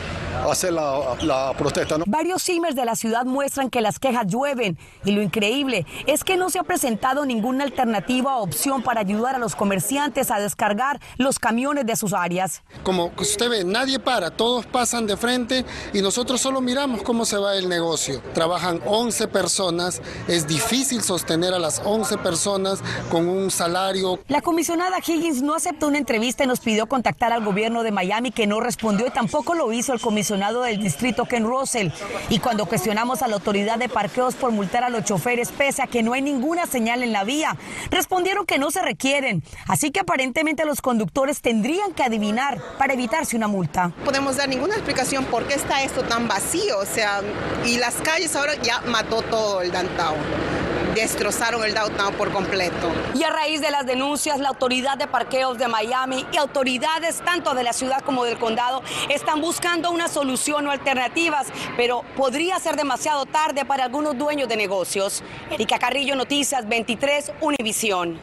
hacer 0.48 0.72
la, 0.72 1.52
protesta. 1.56 1.96
Varios 2.06 2.42
CIMERS 2.42 2.74
de 2.74 2.84
la 2.84 2.96
ciudad 2.96 3.24
muestran 3.24 3.70
que 3.70 3.80
las 3.80 3.98
quejas 3.98 4.26
llueven 4.26 4.78
y 5.04 5.12
lo 5.12 5.22
increíble 5.22 5.86
es 6.06 6.24
que 6.24 6.36
no 6.36 6.50
se 6.50 6.58
ha 6.58 6.62
presentado 6.62 7.24
ninguna 7.24 7.64
alternativa 7.64 8.36
o 8.36 8.42
opción 8.42 8.82
para 8.82 9.00
ayudar 9.00 9.34
a 9.34 9.38
los 9.38 9.56
comerciantes 9.56 10.30
a 10.30 10.38
descargar 10.38 11.00
los 11.16 11.38
camiones 11.38 11.86
de 11.86 11.96
sus 11.96 12.12
áreas. 12.12 12.62
Como 12.82 13.12
usted 13.18 13.48
ve, 13.48 13.64
nadie 13.64 13.98
para, 13.98 14.30
todos 14.30 14.66
pasan 14.66 15.06
de 15.06 15.16
frente 15.16 15.64
y 15.92 16.02
nosotros 16.02 16.40
solo 16.40 16.60
miramos 16.60 17.02
cómo 17.02 17.24
se 17.24 17.36
va 17.36 17.56
el 17.56 17.68
negocio. 17.68 18.22
Trabajan 18.32 18.80
11 18.86 19.28
personas, 19.28 20.00
es 20.28 20.46
difícil 20.46 21.02
sostener 21.02 21.54
a 21.54 21.58
las 21.58 21.82
11 21.84 22.18
personas 22.18 22.80
con 23.10 23.28
un 23.28 23.50
salario. 23.50 24.20
La 24.28 24.42
comisionada 24.42 24.98
Higgins 24.98 25.42
no 25.42 25.54
aceptó 25.54 25.88
una 25.88 25.98
entrevista 25.98 26.44
y 26.44 26.46
nos 26.46 26.60
pidió 26.60 26.86
contactar 26.86 27.32
al 27.32 27.44
gobierno 27.44 27.82
de 27.82 27.90
Miami 27.90 28.30
que 28.30 28.46
no 28.46 28.60
respondió 28.60 29.06
y 29.06 29.10
tampoco 29.10 29.54
lo 29.54 29.72
hizo 29.72 29.92
el 29.92 30.00
comisionado 30.00 30.19
del 30.62 30.78
distrito 30.78 31.24
Ken 31.24 31.44
Russell. 31.44 31.88
Y 32.28 32.38
cuando 32.38 32.66
cuestionamos 32.66 33.22
a 33.22 33.28
la 33.28 33.34
autoridad 33.34 33.78
de 33.78 33.88
parqueos 33.88 34.34
por 34.34 34.52
multar 34.52 34.84
a 34.84 34.90
los 34.90 35.04
choferes 35.04 35.50
pese 35.50 35.82
a 35.82 35.86
que 35.86 36.02
no 36.02 36.12
hay 36.12 36.22
ninguna 36.22 36.66
señal 36.66 37.02
en 37.02 37.12
la 37.12 37.24
vía, 37.24 37.56
respondieron 37.90 38.46
que 38.46 38.58
no 38.58 38.70
se 38.70 38.82
requieren. 38.82 39.42
Así 39.66 39.90
que 39.90 40.00
aparentemente 40.00 40.64
los 40.64 40.80
conductores 40.80 41.40
tendrían 41.40 41.92
que 41.92 42.02
adivinar 42.02 42.60
para 42.78 42.92
evitarse 42.92 43.36
una 43.36 43.48
multa. 43.48 43.92
Podemos 44.04 44.36
dar 44.36 44.48
ninguna 44.48 44.74
explicación 44.74 45.24
por 45.24 45.46
qué 45.46 45.54
está 45.54 45.82
esto 45.82 46.02
tan 46.02 46.28
vacío, 46.28 46.78
o 46.78 46.86
sea, 46.86 47.22
y 47.64 47.78
las 47.78 47.94
calles 47.96 48.36
ahora 48.36 48.54
ya 48.62 48.80
mató 48.82 49.22
todo 49.22 49.62
el 49.62 49.72
downtown 49.72 50.59
destrozaron 50.94 51.64
el 51.64 51.74
downtown 51.74 52.14
por 52.14 52.32
completo. 52.32 52.90
Y 53.14 53.22
a 53.22 53.30
raíz 53.30 53.60
de 53.60 53.70
las 53.70 53.86
denuncias, 53.86 54.38
la 54.38 54.48
autoridad 54.48 54.98
de 54.98 55.06
parqueos 55.06 55.58
de 55.58 55.68
Miami 55.68 56.26
y 56.32 56.36
autoridades 56.36 57.20
tanto 57.24 57.54
de 57.54 57.62
la 57.62 57.72
ciudad 57.72 58.00
como 58.02 58.24
del 58.24 58.38
condado 58.38 58.82
están 59.08 59.40
buscando 59.40 59.90
una 59.90 60.08
solución 60.08 60.66
o 60.66 60.70
alternativas, 60.70 61.46
pero 61.76 62.02
podría 62.16 62.58
ser 62.58 62.76
demasiado 62.76 63.26
tarde 63.26 63.64
para 63.64 63.84
algunos 63.84 64.16
dueños 64.16 64.48
de 64.48 64.56
negocios. 64.56 65.22
Erika 65.50 65.78
Carrillo, 65.78 66.14
Noticias 66.16 66.68
23, 66.68 67.32
Univisión. 67.40 68.18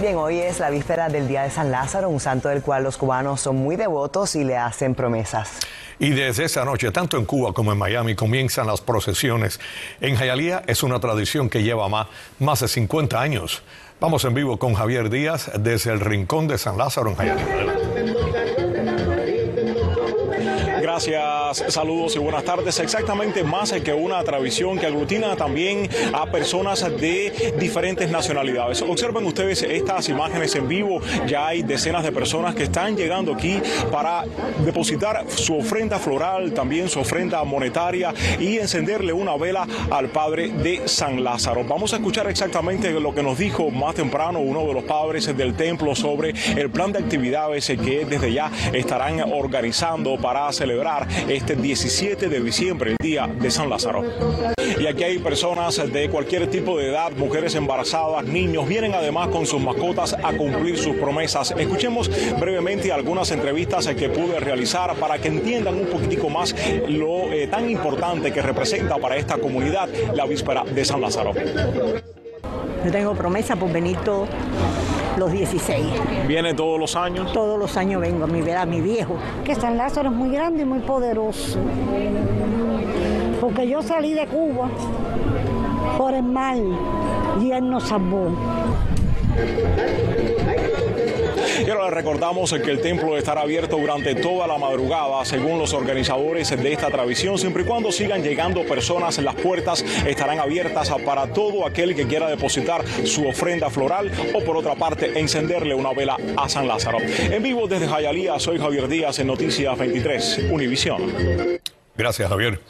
Bien, 0.00 0.14
hoy 0.16 0.38
es 0.38 0.60
la 0.60 0.70
víspera 0.70 1.08
del 1.08 1.26
Día 1.26 1.42
de 1.42 1.50
San 1.50 1.72
Lázaro, 1.72 2.08
un 2.08 2.20
santo 2.20 2.48
del 2.48 2.62
cual 2.62 2.84
los 2.84 2.96
cubanos 2.96 3.40
son 3.40 3.56
muy 3.56 3.74
devotos 3.74 4.36
y 4.36 4.44
le 4.44 4.56
hacen 4.56 4.94
promesas. 4.94 5.58
Y 5.98 6.10
desde 6.10 6.44
esa 6.44 6.64
noche, 6.64 6.92
tanto 6.92 7.16
en 7.16 7.24
Cuba 7.24 7.52
como 7.52 7.72
en 7.72 7.78
Miami, 7.78 8.14
comienzan 8.14 8.66
las 8.66 8.80
procesiones. 8.80 9.58
En 10.00 10.14
Jayalía 10.14 10.62
es 10.66 10.82
una 10.82 11.00
tradición 11.00 11.50
que 11.50 11.62
lleva 11.62 11.88
más, 11.88 12.06
más 12.38 12.60
de 12.60 12.68
50 12.68 13.20
años. 13.20 13.62
Vamos 14.00 14.24
en 14.24 14.34
vivo 14.34 14.58
con 14.58 14.74
Javier 14.74 15.10
Díaz 15.10 15.50
desde 15.58 15.92
el 15.92 16.00
Rincón 16.00 16.46
de 16.46 16.56
San 16.56 16.78
Lázaro 16.78 17.10
en 17.10 17.16
Jayalía. 17.16 18.47
Gracias, 20.98 21.72
saludos 21.72 22.16
y 22.16 22.18
buenas 22.18 22.42
tardes. 22.42 22.76
Exactamente 22.80 23.44
más 23.44 23.70
que 23.70 23.94
una 23.94 24.24
tradición 24.24 24.80
que 24.80 24.86
aglutina 24.86 25.36
también 25.36 25.88
a 26.12 26.26
personas 26.26 26.80
de 27.00 27.54
diferentes 27.56 28.10
nacionalidades. 28.10 28.82
Observen 28.82 29.24
ustedes 29.24 29.62
estas 29.62 30.08
imágenes 30.08 30.56
en 30.56 30.66
vivo. 30.66 31.00
Ya 31.28 31.46
hay 31.46 31.62
decenas 31.62 32.02
de 32.02 32.10
personas 32.10 32.56
que 32.56 32.64
están 32.64 32.96
llegando 32.96 33.32
aquí 33.32 33.62
para 33.92 34.24
depositar 34.64 35.24
su 35.28 35.58
ofrenda 35.58 36.00
floral, 36.00 36.52
también 36.52 36.88
su 36.88 36.98
ofrenda 36.98 37.44
monetaria 37.44 38.12
y 38.40 38.58
encenderle 38.58 39.12
una 39.12 39.36
vela 39.36 39.68
al 39.92 40.08
Padre 40.08 40.48
de 40.48 40.88
San 40.88 41.22
Lázaro. 41.22 41.62
Vamos 41.62 41.92
a 41.92 41.98
escuchar 41.98 42.26
exactamente 42.28 42.90
lo 42.90 43.14
que 43.14 43.22
nos 43.22 43.38
dijo 43.38 43.70
más 43.70 43.94
temprano 43.94 44.40
uno 44.40 44.66
de 44.66 44.74
los 44.74 44.82
padres 44.82 45.26
del 45.36 45.54
templo 45.54 45.94
sobre 45.94 46.34
el 46.56 46.70
plan 46.70 46.90
de 46.90 46.98
actividades 46.98 47.68
que 47.68 48.04
desde 48.04 48.32
ya 48.32 48.50
estarán 48.72 49.20
organizando 49.32 50.16
para 50.16 50.50
celebrar 50.52 50.87
este 51.28 51.54
17 51.54 52.28
de 52.28 52.40
diciembre, 52.40 52.92
el 52.92 52.96
día 53.00 53.26
de 53.26 53.50
San 53.50 53.68
Lázaro. 53.68 54.04
Y 54.80 54.86
aquí 54.86 55.04
hay 55.04 55.18
personas 55.18 55.76
de 55.76 56.08
cualquier 56.08 56.48
tipo 56.48 56.78
de 56.78 56.88
edad, 56.88 57.12
mujeres 57.12 57.54
embarazadas, 57.54 58.24
niños, 58.24 58.66
vienen 58.66 58.94
además 58.94 59.28
con 59.28 59.44
sus 59.44 59.60
mascotas 59.60 60.14
a 60.14 60.32
cumplir 60.32 60.78
sus 60.78 60.96
promesas. 60.96 61.52
Escuchemos 61.56 62.10
brevemente 62.38 62.90
algunas 62.92 63.30
entrevistas 63.30 63.86
que 63.88 64.08
pude 64.08 64.40
realizar 64.40 64.94
para 64.96 65.18
que 65.18 65.28
entiendan 65.28 65.74
un 65.74 65.86
poquitico 65.86 66.30
más 66.30 66.54
lo 66.88 67.32
eh, 67.32 67.48
tan 67.48 67.68
importante 67.68 68.32
que 68.32 68.40
representa 68.40 68.96
para 68.96 69.16
esta 69.16 69.36
comunidad 69.36 69.88
la 70.14 70.24
víspera 70.24 70.64
de 70.64 70.84
San 70.84 71.00
Lázaro. 71.00 71.32
Yo 72.84 72.90
tengo 72.92 73.14
promesa 73.14 73.56
por 73.56 73.70
venir 73.72 73.98
todos 73.98 74.28
los 75.18 75.32
16. 75.32 75.86
¿Viene 76.26 76.54
todos 76.54 76.78
los 76.78 76.96
años? 76.96 77.32
Todos 77.32 77.58
los 77.58 77.76
años 77.76 78.00
vengo 78.00 78.24
a 78.24 78.26
mi 78.26 78.40
ver 78.40 78.56
a 78.56 78.66
mi 78.66 78.80
viejo. 78.80 79.16
Que 79.44 79.54
San 79.54 79.76
Lázaro 79.76 80.10
es 80.10 80.14
muy 80.14 80.30
grande 80.30 80.62
y 80.62 80.64
muy 80.64 80.80
poderoso. 80.80 81.58
Porque 83.40 83.68
yo 83.68 83.82
salí 83.82 84.14
de 84.14 84.26
Cuba 84.26 84.68
por 85.96 86.14
el 86.14 86.22
mal 86.22 86.62
y 87.40 87.50
él 87.50 87.68
nos 87.68 87.84
salvó. 87.84 88.30
Y 91.66 91.70
ahora 91.70 91.90
recordamos 91.90 92.52
que 92.52 92.70
el 92.70 92.80
templo 92.80 93.16
estará 93.16 93.42
abierto 93.42 93.76
durante 93.76 94.14
toda 94.14 94.46
la 94.46 94.58
madrugada, 94.58 95.24
según 95.24 95.58
los 95.58 95.72
organizadores 95.72 96.50
de 96.50 96.72
esta 96.72 96.88
tradición, 96.88 97.38
siempre 97.38 97.62
y 97.62 97.66
cuando 97.66 97.92
sigan 97.92 98.22
llegando 98.22 98.64
personas, 98.64 99.18
las 99.18 99.34
puertas 99.34 99.84
estarán 100.06 100.38
abiertas 100.38 100.90
para 101.04 101.32
todo 101.32 101.66
aquel 101.66 101.94
que 101.94 102.06
quiera 102.06 102.28
depositar 102.28 102.84
su 103.04 103.26
ofrenda 103.26 103.70
floral 103.70 104.10
o 104.34 104.44
por 104.44 104.56
otra 104.56 104.74
parte 104.74 105.18
encenderle 105.18 105.74
una 105.74 105.92
vela 105.92 106.16
a 106.36 106.48
San 106.48 106.68
Lázaro. 106.68 106.98
En 107.00 107.42
vivo 107.42 107.66
desde 107.66 107.88
Jayalía, 107.88 108.38
soy 108.38 108.58
Javier 108.58 108.88
Díaz 108.88 109.18
en 109.18 109.26
Noticias 109.26 109.76
23, 109.76 110.46
Univisión. 110.50 111.02
Gracias, 111.96 112.28
Javier. 112.28 112.60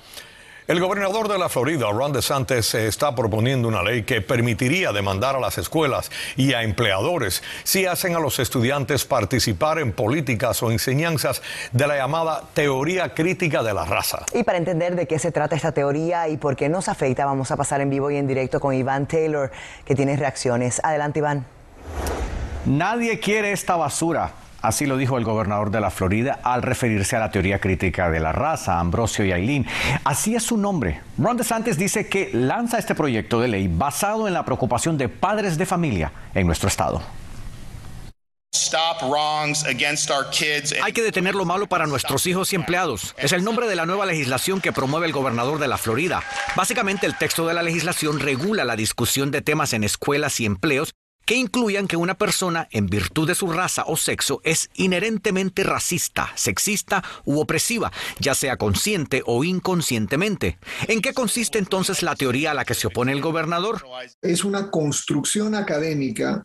El 0.68 0.80
gobernador 0.80 1.28
de 1.28 1.38
la 1.38 1.48
Florida, 1.48 1.90
Ron 1.90 2.12
DeSantis, 2.12 2.74
está 2.74 3.14
proponiendo 3.14 3.68
una 3.68 3.82
ley 3.82 4.02
que 4.02 4.20
permitiría 4.20 4.92
demandar 4.92 5.34
a 5.34 5.40
las 5.40 5.56
escuelas 5.56 6.10
y 6.36 6.52
a 6.52 6.62
empleadores 6.62 7.42
si 7.64 7.86
hacen 7.86 8.14
a 8.14 8.20
los 8.20 8.38
estudiantes 8.38 9.06
participar 9.06 9.78
en 9.78 9.92
políticas 9.92 10.62
o 10.62 10.70
enseñanzas 10.70 11.40
de 11.72 11.86
la 11.86 11.96
llamada 11.96 12.42
teoría 12.52 13.14
crítica 13.14 13.62
de 13.62 13.72
la 13.72 13.86
raza. 13.86 14.26
Y 14.34 14.42
para 14.42 14.58
entender 14.58 14.94
de 14.94 15.06
qué 15.06 15.18
se 15.18 15.32
trata 15.32 15.56
esta 15.56 15.72
teoría 15.72 16.28
y 16.28 16.36
por 16.36 16.54
qué 16.54 16.68
nos 16.68 16.90
afecta, 16.90 17.24
vamos 17.24 17.50
a 17.50 17.56
pasar 17.56 17.80
en 17.80 17.88
vivo 17.88 18.10
y 18.10 18.18
en 18.18 18.26
directo 18.26 18.60
con 18.60 18.74
Iván 18.74 19.06
Taylor, 19.06 19.50
que 19.86 19.94
tiene 19.94 20.16
reacciones. 20.16 20.82
Adelante, 20.84 21.20
Iván. 21.20 21.46
Nadie 22.66 23.18
quiere 23.20 23.52
esta 23.52 23.76
basura. 23.76 24.32
Así 24.60 24.86
lo 24.86 24.96
dijo 24.96 25.18
el 25.18 25.24
gobernador 25.24 25.70
de 25.70 25.80
la 25.80 25.90
Florida 25.90 26.40
al 26.42 26.62
referirse 26.62 27.14
a 27.14 27.20
la 27.20 27.30
teoría 27.30 27.60
crítica 27.60 28.10
de 28.10 28.18
la 28.18 28.32
raza, 28.32 28.80
Ambrosio 28.80 29.24
y 29.24 29.32
Aileen. 29.32 29.66
Así 30.04 30.34
es 30.34 30.42
su 30.42 30.56
nombre. 30.56 31.00
Ron 31.16 31.36
DeSantis 31.36 31.78
dice 31.78 32.08
que 32.08 32.30
lanza 32.32 32.78
este 32.78 32.94
proyecto 32.94 33.40
de 33.40 33.48
ley 33.48 33.68
basado 33.68 34.26
en 34.26 34.34
la 34.34 34.44
preocupación 34.44 34.98
de 34.98 35.08
padres 35.08 35.58
de 35.58 35.66
familia 35.66 36.12
en 36.34 36.46
nuestro 36.46 36.68
estado. 36.68 37.02
Hay 40.82 40.92
que 40.92 41.02
detener 41.02 41.34
lo 41.34 41.44
malo 41.44 41.68
para 41.68 41.86
nuestros 41.86 42.26
hijos 42.26 42.52
y 42.52 42.56
empleados. 42.56 43.14
Es 43.16 43.32
el 43.32 43.44
nombre 43.44 43.68
de 43.68 43.76
la 43.76 43.86
nueva 43.86 44.06
legislación 44.06 44.60
que 44.60 44.72
promueve 44.72 45.06
el 45.06 45.12
gobernador 45.12 45.58
de 45.58 45.68
la 45.68 45.78
Florida. 45.78 46.22
Básicamente 46.56 47.06
el 47.06 47.16
texto 47.16 47.46
de 47.46 47.54
la 47.54 47.62
legislación 47.62 48.18
regula 48.18 48.64
la 48.64 48.76
discusión 48.76 49.30
de 49.30 49.42
temas 49.42 49.72
en 49.72 49.84
escuelas 49.84 50.40
y 50.40 50.46
empleos 50.46 50.92
que 51.28 51.36
incluyan 51.36 51.88
que 51.88 51.98
una 51.98 52.16
persona, 52.16 52.68
en 52.70 52.86
virtud 52.86 53.28
de 53.28 53.34
su 53.34 53.52
raza 53.52 53.84
o 53.86 53.98
sexo, 53.98 54.40
es 54.44 54.70
inherentemente 54.76 55.62
racista, 55.62 56.30
sexista 56.36 57.04
u 57.26 57.38
opresiva, 57.38 57.92
ya 58.18 58.34
sea 58.34 58.56
consciente 58.56 59.22
o 59.26 59.44
inconscientemente. 59.44 60.58
¿En 60.86 61.02
qué 61.02 61.12
consiste 61.12 61.58
entonces 61.58 62.02
la 62.02 62.16
teoría 62.16 62.52
a 62.52 62.54
la 62.54 62.64
que 62.64 62.72
se 62.72 62.86
opone 62.86 63.12
el 63.12 63.20
gobernador? 63.20 63.84
Es 64.22 64.42
una 64.42 64.70
construcción 64.70 65.54
académica 65.54 66.42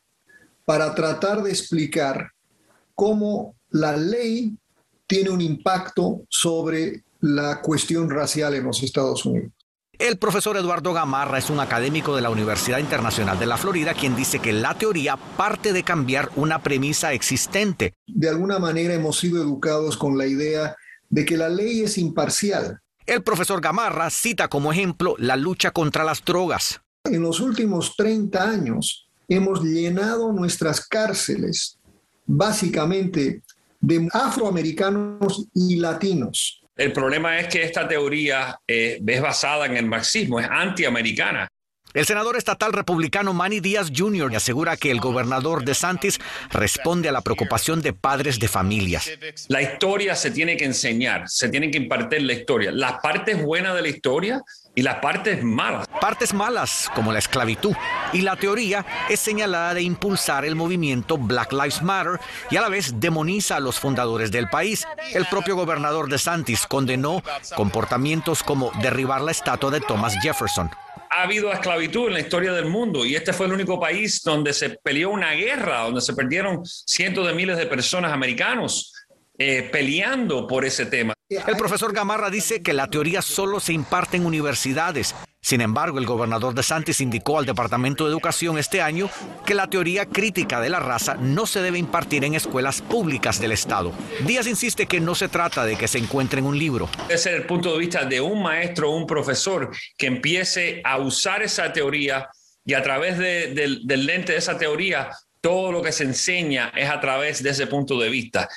para 0.66 0.94
tratar 0.94 1.44
de 1.44 1.52
explicar 1.52 2.32
cómo 2.94 3.56
la 3.70 3.96
ley 3.96 4.58
tiene 5.08 5.30
un 5.30 5.40
impacto 5.40 6.26
sobre 6.28 7.06
la 7.22 7.62
cuestión 7.62 8.10
racial 8.10 8.54
en 8.54 8.66
los 8.66 8.84
Estados 8.84 9.26
Unidos. 9.26 9.54
El 10.00 10.18
profesor 10.18 10.58
Eduardo 10.58 10.92
Gamarra 10.92 11.38
es 11.38 11.52
un 11.52 11.60
académico 11.60 12.16
de 12.16 12.24
la 12.24 12.32
Universidad 12.32 12.80
Internacional 12.80 13.38
de 13.38 13.46
la 13.46 13.58
Florida 13.58 13.94
quien 13.94 14.16
dice 14.16 14.40
que 14.40 14.52
la 14.52 14.76
teoría 14.76 15.18
parte 15.18 15.72
de 15.72 15.84
cambiar 15.84 16.32
una 16.36 16.64
premisa 16.64 17.14
existente. 17.14 17.94
De 18.08 18.28
alguna 18.28 18.58
manera 18.58 18.96
hemos 18.96 19.20
sido 19.20 19.42
educados 19.42 19.96
con 19.96 20.18
la 20.18 20.26
idea 20.26 20.76
de 21.10 21.26
que 21.26 21.38
la 21.38 21.48
ley 21.48 21.82
es 21.82 22.00
imparcial. 22.00 22.80
El 23.06 23.22
profesor 23.22 23.62
Gamarra 23.62 24.10
cita 24.10 24.48
como 24.48 24.72
ejemplo 24.74 25.16
la 25.20 25.36
lucha 25.36 25.70
contra 25.70 26.04
las 26.04 26.26
drogas. 26.26 26.82
En 27.04 27.22
los 27.22 27.40
últimos 27.40 27.96
30 27.96 28.50
años 28.50 29.08
hemos 29.28 29.62
llenado 29.62 30.34
nuestras 30.34 30.88
cárceles 30.88 31.78
básicamente 32.26 33.44
de 33.80 34.08
afroamericanos 34.12 35.46
y 35.54 35.76
latinos 35.76 36.63
el 36.76 36.92
problema 36.92 37.40
es 37.40 37.48
que 37.48 37.64
esta 37.64 37.88
teoría 37.88 38.60
eh, 38.68 39.00
es 39.06 39.22
basada 39.22 39.66
en 39.66 39.78
el 39.78 39.86
marxismo, 39.86 40.40
es 40.40 40.48
antiamericana. 40.50 41.48
El 41.94 42.08
senador 42.08 42.38
estatal 42.38 42.74
republicano 42.74 43.34
Manny 43.34 43.60
Díaz 43.60 43.92
Jr. 43.96 44.36
asegura 44.36 44.78
que 44.78 44.90
el 44.90 45.00
gobernador 45.00 45.64
de 45.64 45.76
Santis 45.76 46.20
responde 46.50 47.08
a 47.08 47.12
la 47.12 47.22
preocupación 47.22 47.84
de 47.84 47.94
padres 47.94 48.40
de 48.40 48.48
familias. 48.48 49.12
La 49.48 49.62
historia 49.62 50.16
se 50.16 50.32
tiene 50.32 50.58
que 50.58 50.66
enseñar, 50.66 51.30
se 51.30 51.50
tiene 51.50 51.70
que 51.70 51.78
impartir 51.78 52.24
la 52.24 52.34
historia. 52.34 52.72
Las 52.72 52.94
partes 52.94 53.40
buenas 53.44 53.76
de 53.76 53.84
la 53.84 53.90
historia 53.90 54.42
y 54.74 54.82
las 54.82 54.96
partes 54.96 55.44
malas. 55.44 55.88
Partes 56.02 56.34
malas, 56.34 56.90
como 56.96 57.14
la 57.14 57.20
esclavitud. 57.20 57.76
Y 58.12 58.22
la 58.22 58.38
teoría 58.38 58.84
es 59.08 59.20
señalada 59.20 59.76
de 59.76 59.84
impulsar 59.84 60.46
el 60.46 60.56
movimiento 60.56 61.20
Black 61.20 61.54
Lives 61.54 61.84
Matter 61.84 62.20
y 62.50 62.58
a 62.58 62.62
la 62.62 62.70
vez 62.70 63.00
demoniza 63.00 63.58
a 63.58 63.60
los 63.60 63.80
fundadores 63.80 64.32
del 64.32 64.50
país. 64.50 64.88
El 65.14 65.28
propio 65.28 65.56
gobernador 65.56 66.10
de 66.10 66.18
Santis 66.18 66.66
condenó 66.66 67.22
comportamientos 67.56 68.42
como 68.42 68.72
derribar 68.82 69.22
la 69.22 69.32
estatua 69.32 69.70
de 69.70 69.80
Thomas 69.80 70.16
Jefferson 70.24 70.72
ha 71.16 71.24
habido 71.24 71.52
esclavitud 71.52 72.08
en 72.08 72.14
la 72.14 72.20
historia 72.20 72.54
del 72.54 72.66
mundo 72.66 73.06
y 73.06 73.16
este 73.16 73.34
fue 73.34 73.46
el 73.46 73.54
único 73.54 73.80
país 73.80 74.22
donde 74.24 74.52
se 74.52 74.72
peleó 74.72 75.12
una 75.12 75.32
guerra, 75.34 75.82
donde 75.82 76.02
se 76.02 76.14
perdieron 76.14 76.66
cientos 76.66 77.28
de 77.28 77.34
miles 77.34 77.58
de 77.58 77.68
personas 77.68 78.12
americanos. 78.12 78.93
Eh, 79.38 79.70
peleando 79.72 80.46
por 80.48 80.64
ese 80.64 80.86
tema. 80.86 81.14
El 81.30 81.58
profesor 81.58 81.92
Gamarra 81.94 82.30
dice 82.30 82.62
que 82.62 82.74
la 82.74 82.88
teoría 82.88 83.22
solo 83.22 83.60
se 83.60 83.74
imparte 83.74 84.18
en 84.18 84.26
universidades 84.28 85.16
sin 85.44 85.60
embargo, 85.60 86.00
el 86.00 86.06
gobernador 86.06 86.56
de 86.56 86.64
Santis 86.64 87.02
indicó 87.02 87.38
al 87.38 87.46
Departamento 87.46 88.06
de 88.06 88.12
Educación 88.12 88.58
este 88.58 88.82
año 88.82 89.10
que 89.46 89.54
la 89.54 89.70
teoría 89.70 90.06
crítica 90.06 90.62
de 90.62 90.70
la 90.70 90.80
raza 90.80 91.16
no 91.16 91.46
se 91.46 91.62
debe 91.62 91.78
impartir 91.78 92.24
en 92.24 92.34
escuelas 92.34 92.82
públicas 92.82 93.42
del 93.42 93.52
Estado. 93.52 93.92
Díaz 94.26 94.48
insiste 94.48 94.88
que 94.88 95.02
no 95.02 95.16
se 95.16 95.28
trata 95.28 95.66
de 95.66 95.76
que 95.76 95.90
se 95.90 95.98
encuentre 95.98 96.40
en 96.40 96.46
un 96.46 96.58
libro. 96.58 96.90
Debe 97.10 97.18
ser 97.18 97.34
el 97.34 97.46
punto 97.46 97.74
de 97.74 97.80
vista 97.80 98.06
de 98.06 98.22
un 98.22 98.42
maestro 98.42 98.90
o 98.90 98.96
un 98.96 99.06
profesor 99.06 99.70
que 99.98 100.08
empiece 100.08 100.82
a 100.86 100.98
usar 100.98 101.44
esa 101.44 101.74
teoría 101.74 102.30
y 102.64 102.74
a 102.74 102.82
través 102.82 103.18
del 103.18 104.06
lente 104.06 104.32
de 104.32 104.38
esa 104.38 104.58
teoría 104.58 105.10
todo 105.42 105.74
lo 105.74 105.82
que 105.82 105.92
se 105.92 106.06
enseña 106.06 106.72
es 106.74 106.90
a 106.90 107.02
través 107.02 107.44
de 107.44 107.50
ese 107.50 107.68
punto 107.68 108.00
de 108.00 108.08
vista. 108.08 108.48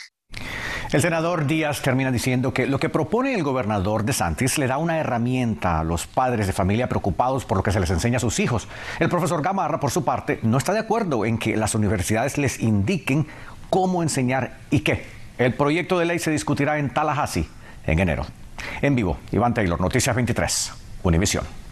El 0.93 1.03
senador 1.03 1.47
Díaz 1.47 1.83
termina 1.83 2.13
diciendo 2.13 2.55
que 2.55 2.67
lo 2.67 2.79
que 2.79 2.89
propone 2.89 3.35
el 3.35 3.43
gobernador 3.43 4.05
de 4.05 4.13
Santis 4.13 4.57
le 4.57 4.67
da 4.67 4.79
una 4.79 4.99
herramienta 4.99 5.81
a 5.81 5.85
los 5.85 6.07
padres 6.07 6.47
de 6.47 6.53
familia 6.53 6.89
preocupados 6.89 7.45
por 7.45 7.57
lo 7.57 7.63
que 7.63 7.73
se 7.73 7.81
les 7.81 7.91
enseña 7.91 8.19
a 8.19 8.21
sus 8.21 8.39
hijos. 8.39 8.69
El 9.01 9.09
profesor 9.09 9.43
Gamarra, 9.43 9.81
por 9.81 9.91
su 9.91 10.05
parte, 10.05 10.39
no 10.43 10.59
está 10.59 10.73
de 10.73 10.79
acuerdo 10.79 11.25
en 11.25 11.39
que 11.39 11.57
las 11.57 11.75
universidades 11.75 12.39
les 12.39 12.61
indiquen 12.61 13.27
cómo 13.69 14.03
enseñar 14.03 14.59
y 14.71 14.81
qué. 14.81 15.05
El 15.39 15.55
proyecto 15.55 15.99
de 15.99 16.07
ley 16.07 16.19
se 16.19 16.31
discutirá 16.31 16.79
en 16.79 16.91
Tallahassee 16.91 17.49
en 17.87 17.99
enero. 17.99 18.25
En 18.81 18.95
vivo, 18.95 19.19
Iván 19.33 19.55
Taylor, 19.55 19.81
Noticias 19.81 20.15
23, 20.15 20.73
Univisión. 21.03 21.66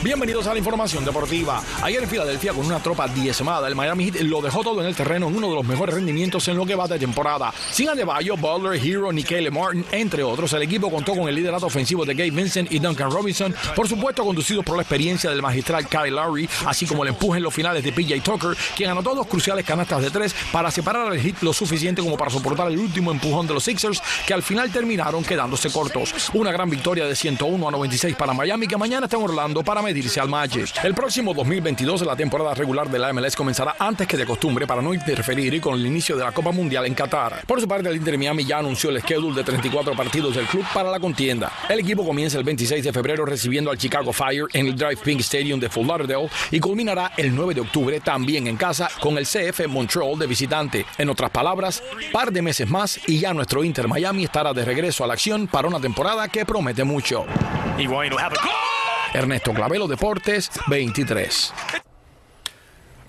Bienvenidos 0.00 0.46
a 0.46 0.52
la 0.52 0.58
información 0.58 1.04
deportiva. 1.04 1.60
Ayer 1.82 2.00
en 2.00 2.08
Filadelfia, 2.08 2.52
con 2.52 2.64
una 2.64 2.78
tropa 2.78 3.08
diezmada, 3.08 3.66
el 3.66 3.74
Miami 3.74 4.04
Heat 4.04 4.20
lo 4.20 4.40
dejó 4.40 4.62
todo 4.62 4.80
en 4.80 4.86
el 4.86 4.94
terreno 4.94 5.26
en 5.26 5.34
uno 5.34 5.48
de 5.48 5.56
los 5.56 5.66
mejores 5.66 5.96
rendimientos 5.96 6.46
en 6.46 6.56
lo 6.56 6.64
que 6.64 6.76
va 6.76 6.86
de 6.86 7.00
temporada. 7.00 7.52
Sin 7.72 7.88
Adebayo, 7.88 8.36
Butler, 8.36 8.80
Hero, 8.80 9.10
Nikele 9.10 9.50
Martin, 9.50 9.84
entre 9.90 10.22
otros, 10.22 10.52
el 10.52 10.62
equipo 10.62 10.88
contó 10.88 11.16
con 11.16 11.28
el 11.28 11.34
liderato 11.34 11.66
ofensivo 11.66 12.04
de 12.04 12.14
Gabe 12.14 12.30
Vincent 12.30 12.70
y 12.70 12.78
Duncan 12.78 13.10
Robinson, 13.10 13.52
por 13.74 13.88
supuesto 13.88 14.24
conducidos 14.24 14.64
por 14.64 14.76
la 14.76 14.82
experiencia 14.82 15.30
del 15.30 15.42
magistral 15.42 15.88
Kyle 15.88 16.14
Lowry, 16.14 16.48
así 16.66 16.86
como 16.86 17.02
el 17.02 17.08
empuje 17.08 17.38
en 17.38 17.42
los 17.42 17.52
finales 17.52 17.82
de 17.82 17.90
PJ 17.90 18.20
Tucker, 18.20 18.56
quien 18.76 18.90
anotó 18.90 19.16
dos 19.16 19.26
cruciales 19.26 19.64
canastas 19.64 20.00
de 20.00 20.12
tres 20.12 20.32
para 20.52 20.70
separar 20.70 21.08
al 21.08 21.18
Heat 21.18 21.42
lo 21.42 21.52
suficiente 21.52 22.02
como 22.02 22.16
para 22.16 22.30
soportar 22.30 22.70
el 22.70 22.78
último 22.78 23.10
empujón 23.10 23.48
de 23.48 23.54
los 23.54 23.64
Sixers, 23.64 24.00
que 24.24 24.32
al 24.32 24.44
final 24.44 24.70
terminaron 24.70 25.24
quedándose 25.24 25.70
cortos. 25.72 26.14
Una 26.34 26.52
gran 26.52 26.70
victoria 26.70 27.04
de 27.04 27.16
101 27.16 27.66
a 27.66 27.70
96 27.72 28.14
para 28.14 28.32
Miami, 28.32 28.68
que 28.68 28.76
mañana 28.76 29.06
está 29.06 29.16
en 29.16 29.24
Orlando 29.24 29.64
para 29.64 29.87
medirse 29.88 30.20
al 30.20 30.28
Magic. 30.28 30.84
El 30.84 30.92
próximo 30.92 31.32
2022, 31.32 32.02
la 32.02 32.14
temporada 32.14 32.52
regular 32.52 32.90
de 32.90 32.98
la 32.98 33.10
MLS 33.10 33.34
comenzará 33.34 33.74
antes 33.78 34.06
que 34.06 34.18
de 34.18 34.26
costumbre 34.26 34.66
para 34.66 34.82
no 34.82 34.92
interferir 34.92 35.62
con 35.62 35.80
el 35.80 35.86
inicio 35.86 36.14
de 36.14 36.24
la 36.24 36.32
Copa 36.32 36.52
Mundial 36.52 36.84
en 36.84 36.94
Qatar. 36.94 37.46
Por 37.46 37.58
su 37.58 37.66
parte, 37.66 37.88
el 37.88 37.96
Inter 37.96 38.18
Miami 38.18 38.44
ya 38.44 38.58
anunció 38.58 38.90
el 38.90 39.00
schedule 39.00 39.34
de 39.34 39.44
34 39.44 39.94
partidos 39.94 40.34
del 40.34 40.44
club 40.44 40.62
para 40.74 40.90
la 40.90 41.00
contienda. 41.00 41.50
El 41.70 41.80
equipo 41.80 42.04
comienza 42.04 42.36
el 42.36 42.44
26 42.44 42.84
de 42.84 42.92
febrero 42.92 43.24
recibiendo 43.24 43.70
al 43.70 43.78
Chicago 43.78 44.12
Fire 44.12 44.44
en 44.52 44.66
el 44.66 44.76
Drive 44.76 44.98
Pink 44.98 45.20
Stadium 45.20 45.58
de 45.58 45.70
Fort 45.70 45.86
Lauderdale 45.86 46.28
y 46.50 46.60
culminará 46.60 47.12
el 47.16 47.34
9 47.34 47.54
de 47.54 47.62
octubre 47.62 47.98
también 48.00 48.46
en 48.46 48.58
casa 48.58 48.90
con 49.00 49.16
el 49.16 49.24
CF 49.24 49.68
Montreal 49.68 50.18
de 50.18 50.26
visitante. 50.26 50.84
En 50.98 51.08
otras 51.08 51.30
palabras, 51.30 51.82
par 52.12 52.30
de 52.30 52.42
meses 52.42 52.68
más 52.68 53.00
y 53.08 53.20
ya 53.20 53.32
nuestro 53.32 53.64
Inter 53.64 53.88
Miami 53.88 54.24
estará 54.24 54.52
de 54.52 54.66
regreso 54.66 55.02
a 55.02 55.06
la 55.06 55.14
acción 55.14 55.46
para 55.46 55.66
una 55.66 55.80
temporada 55.80 56.28
que 56.28 56.44
promete 56.44 56.84
mucho. 56.84 57.24
Bueno, 57.88 58.18
Ernesto 59.14 59.52
Clavelo, 59.54 59.88
Deportes 59.88 60.50
23. 60.68 61.52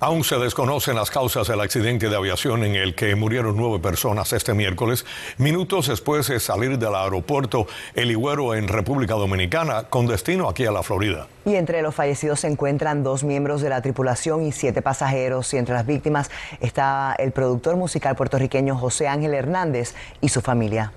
Aún 0.02 0.24
se 0.24 0.38
desconocen 0.38 0.96
las 0.96 1.12
causas 1.12 1.50
del 1.50 1.60
accidente 1.60 2.08
de 2.08 2.16
aviación 2.16 2.64
en 2.64 2.76
el 2.76 2.96
que 2.96 3.16
murieron 3.16 3.58
nueve 3.58 3.80
personas 3.80 4.32
este 4.32 4.54
miércoles, 4.54 5.06
minutos 5.38 5.88
después 5.88 6.30
de 6.30 6.40
salir 6.40 6.80
del 6.80 6.96
aeropuerto 6.96 7.68
El 7.96 8.10
Higüero 8.10 8.56
en 8.56 8.70
República 8.70 9.16
Dominicana, 9.16 9.84
con 9.90 10.08
destino 10.08 10.48
aquí 10.48 10.66
a 10.66 10.72
la 10.72 10.84
Florida. 10.84 11.28
Y 11.44 11.56
entre 11.56 11.82
los 11.82 11.94
fallecidos 11.94 12.40
se 12.40 12.48
encuentran 12.48 13.04
dos 13.04 13.26
miembros 13.26 13.62
de 13.62 13.68
la 13.68 13.82
tripulación 13.82 14.44
y 14.44 14.54
siete 14.54 14.82
pasajeros, 14.82 15.54
y 15.54 15.58
entre 15.58 15.76
las 15.76 15.86
víctimas 15.86 16.32
está 16.62 17.14
el 17.20 17.34
productor 17.34 17.76
musical 17.76 18.16
puertorriqueño 18.16 18.78
José 18.78 19.10
Ángel 19.10 19.34
Hernández 19.34 19.96
y 20.22 20.30
su 20.30 20.40
familia. 20.40 20.94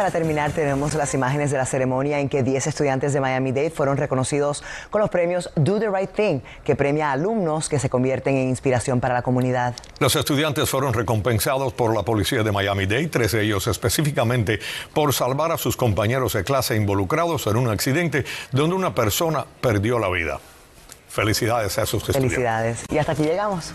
Para 0.00 0.12
terminar, 0.12 0.52
tenemos 0.52 0.94
las 0.94 1.12
imágenes 1.14 1.50
de 1.50 1.58
la 1.58 1.66
ceremonia 1.66 2.20
en 2.20 2.28
que 2.28 2.44
10 2.44 2.68
estudiantes 2.68 3.12
de 3.12 3.20
Miami-Dade 3.20 3.70
fueron 3.70 3.96
reconocidos 3.96 4.62
con 4.88 5.00
los 5.00 5.10
premios 5.10 5.50
Do 5.56 5.80
the 5.80 5.90
Right 5.90 6.10
Thing, 6.10 6.40
que 6.64 6.76
premia 6.76 7.10
a 7.10 7.12
alumnos 7.12 7.68
que 7.68 7.80
se 7.80 7.90
convierten 7.90 8.36
en 8.36 8.48
inspiración 8.48 9.00
para 9.00 9.14
la 9.14 9.22
comunidad. 9.22 9.74
Los 9.98 10.14
estudiantes 10.14 10.70
fueron 10.70 10.94
recompensados 10.94 11.72
por 11.72 11.92
la 11.92 12.04
policía 12.04 12.44
de 12.44 12.52
Miami-Dade, 12.52 13.08
tres 13.08 13.32
de 13.32 13.42
ellos 13.42 13.66
específicamente 13.66 14.60
por 14.94 15.12
salvar 15.12 15.50
a 15.50 15.58
sus 15.58 15.76
compañeros 15.76 16.34
de 16.34 16.44
clase 16.44 16.76
involucrados 16.76 17.48
en 17.48 17.56
un 17.56 17.68
accidente 17.68 18.24
donde 18.52 18.76
una 18.76 18.94
persona 18.94 19.44
perdió 19.60 19.98
la 19.98 20.08
vida. 20.08 20.38
Felicidades 21.08 21.76
a 21.78 21.82
esos 21.82 22.00
estudiantes. 22.00 22.30
Felicidades. 22.30 22.84
Y 22.90 22.96
hasta 22.96 23.10
aquí 23.10 23.24
llegamos. 23.24 23.74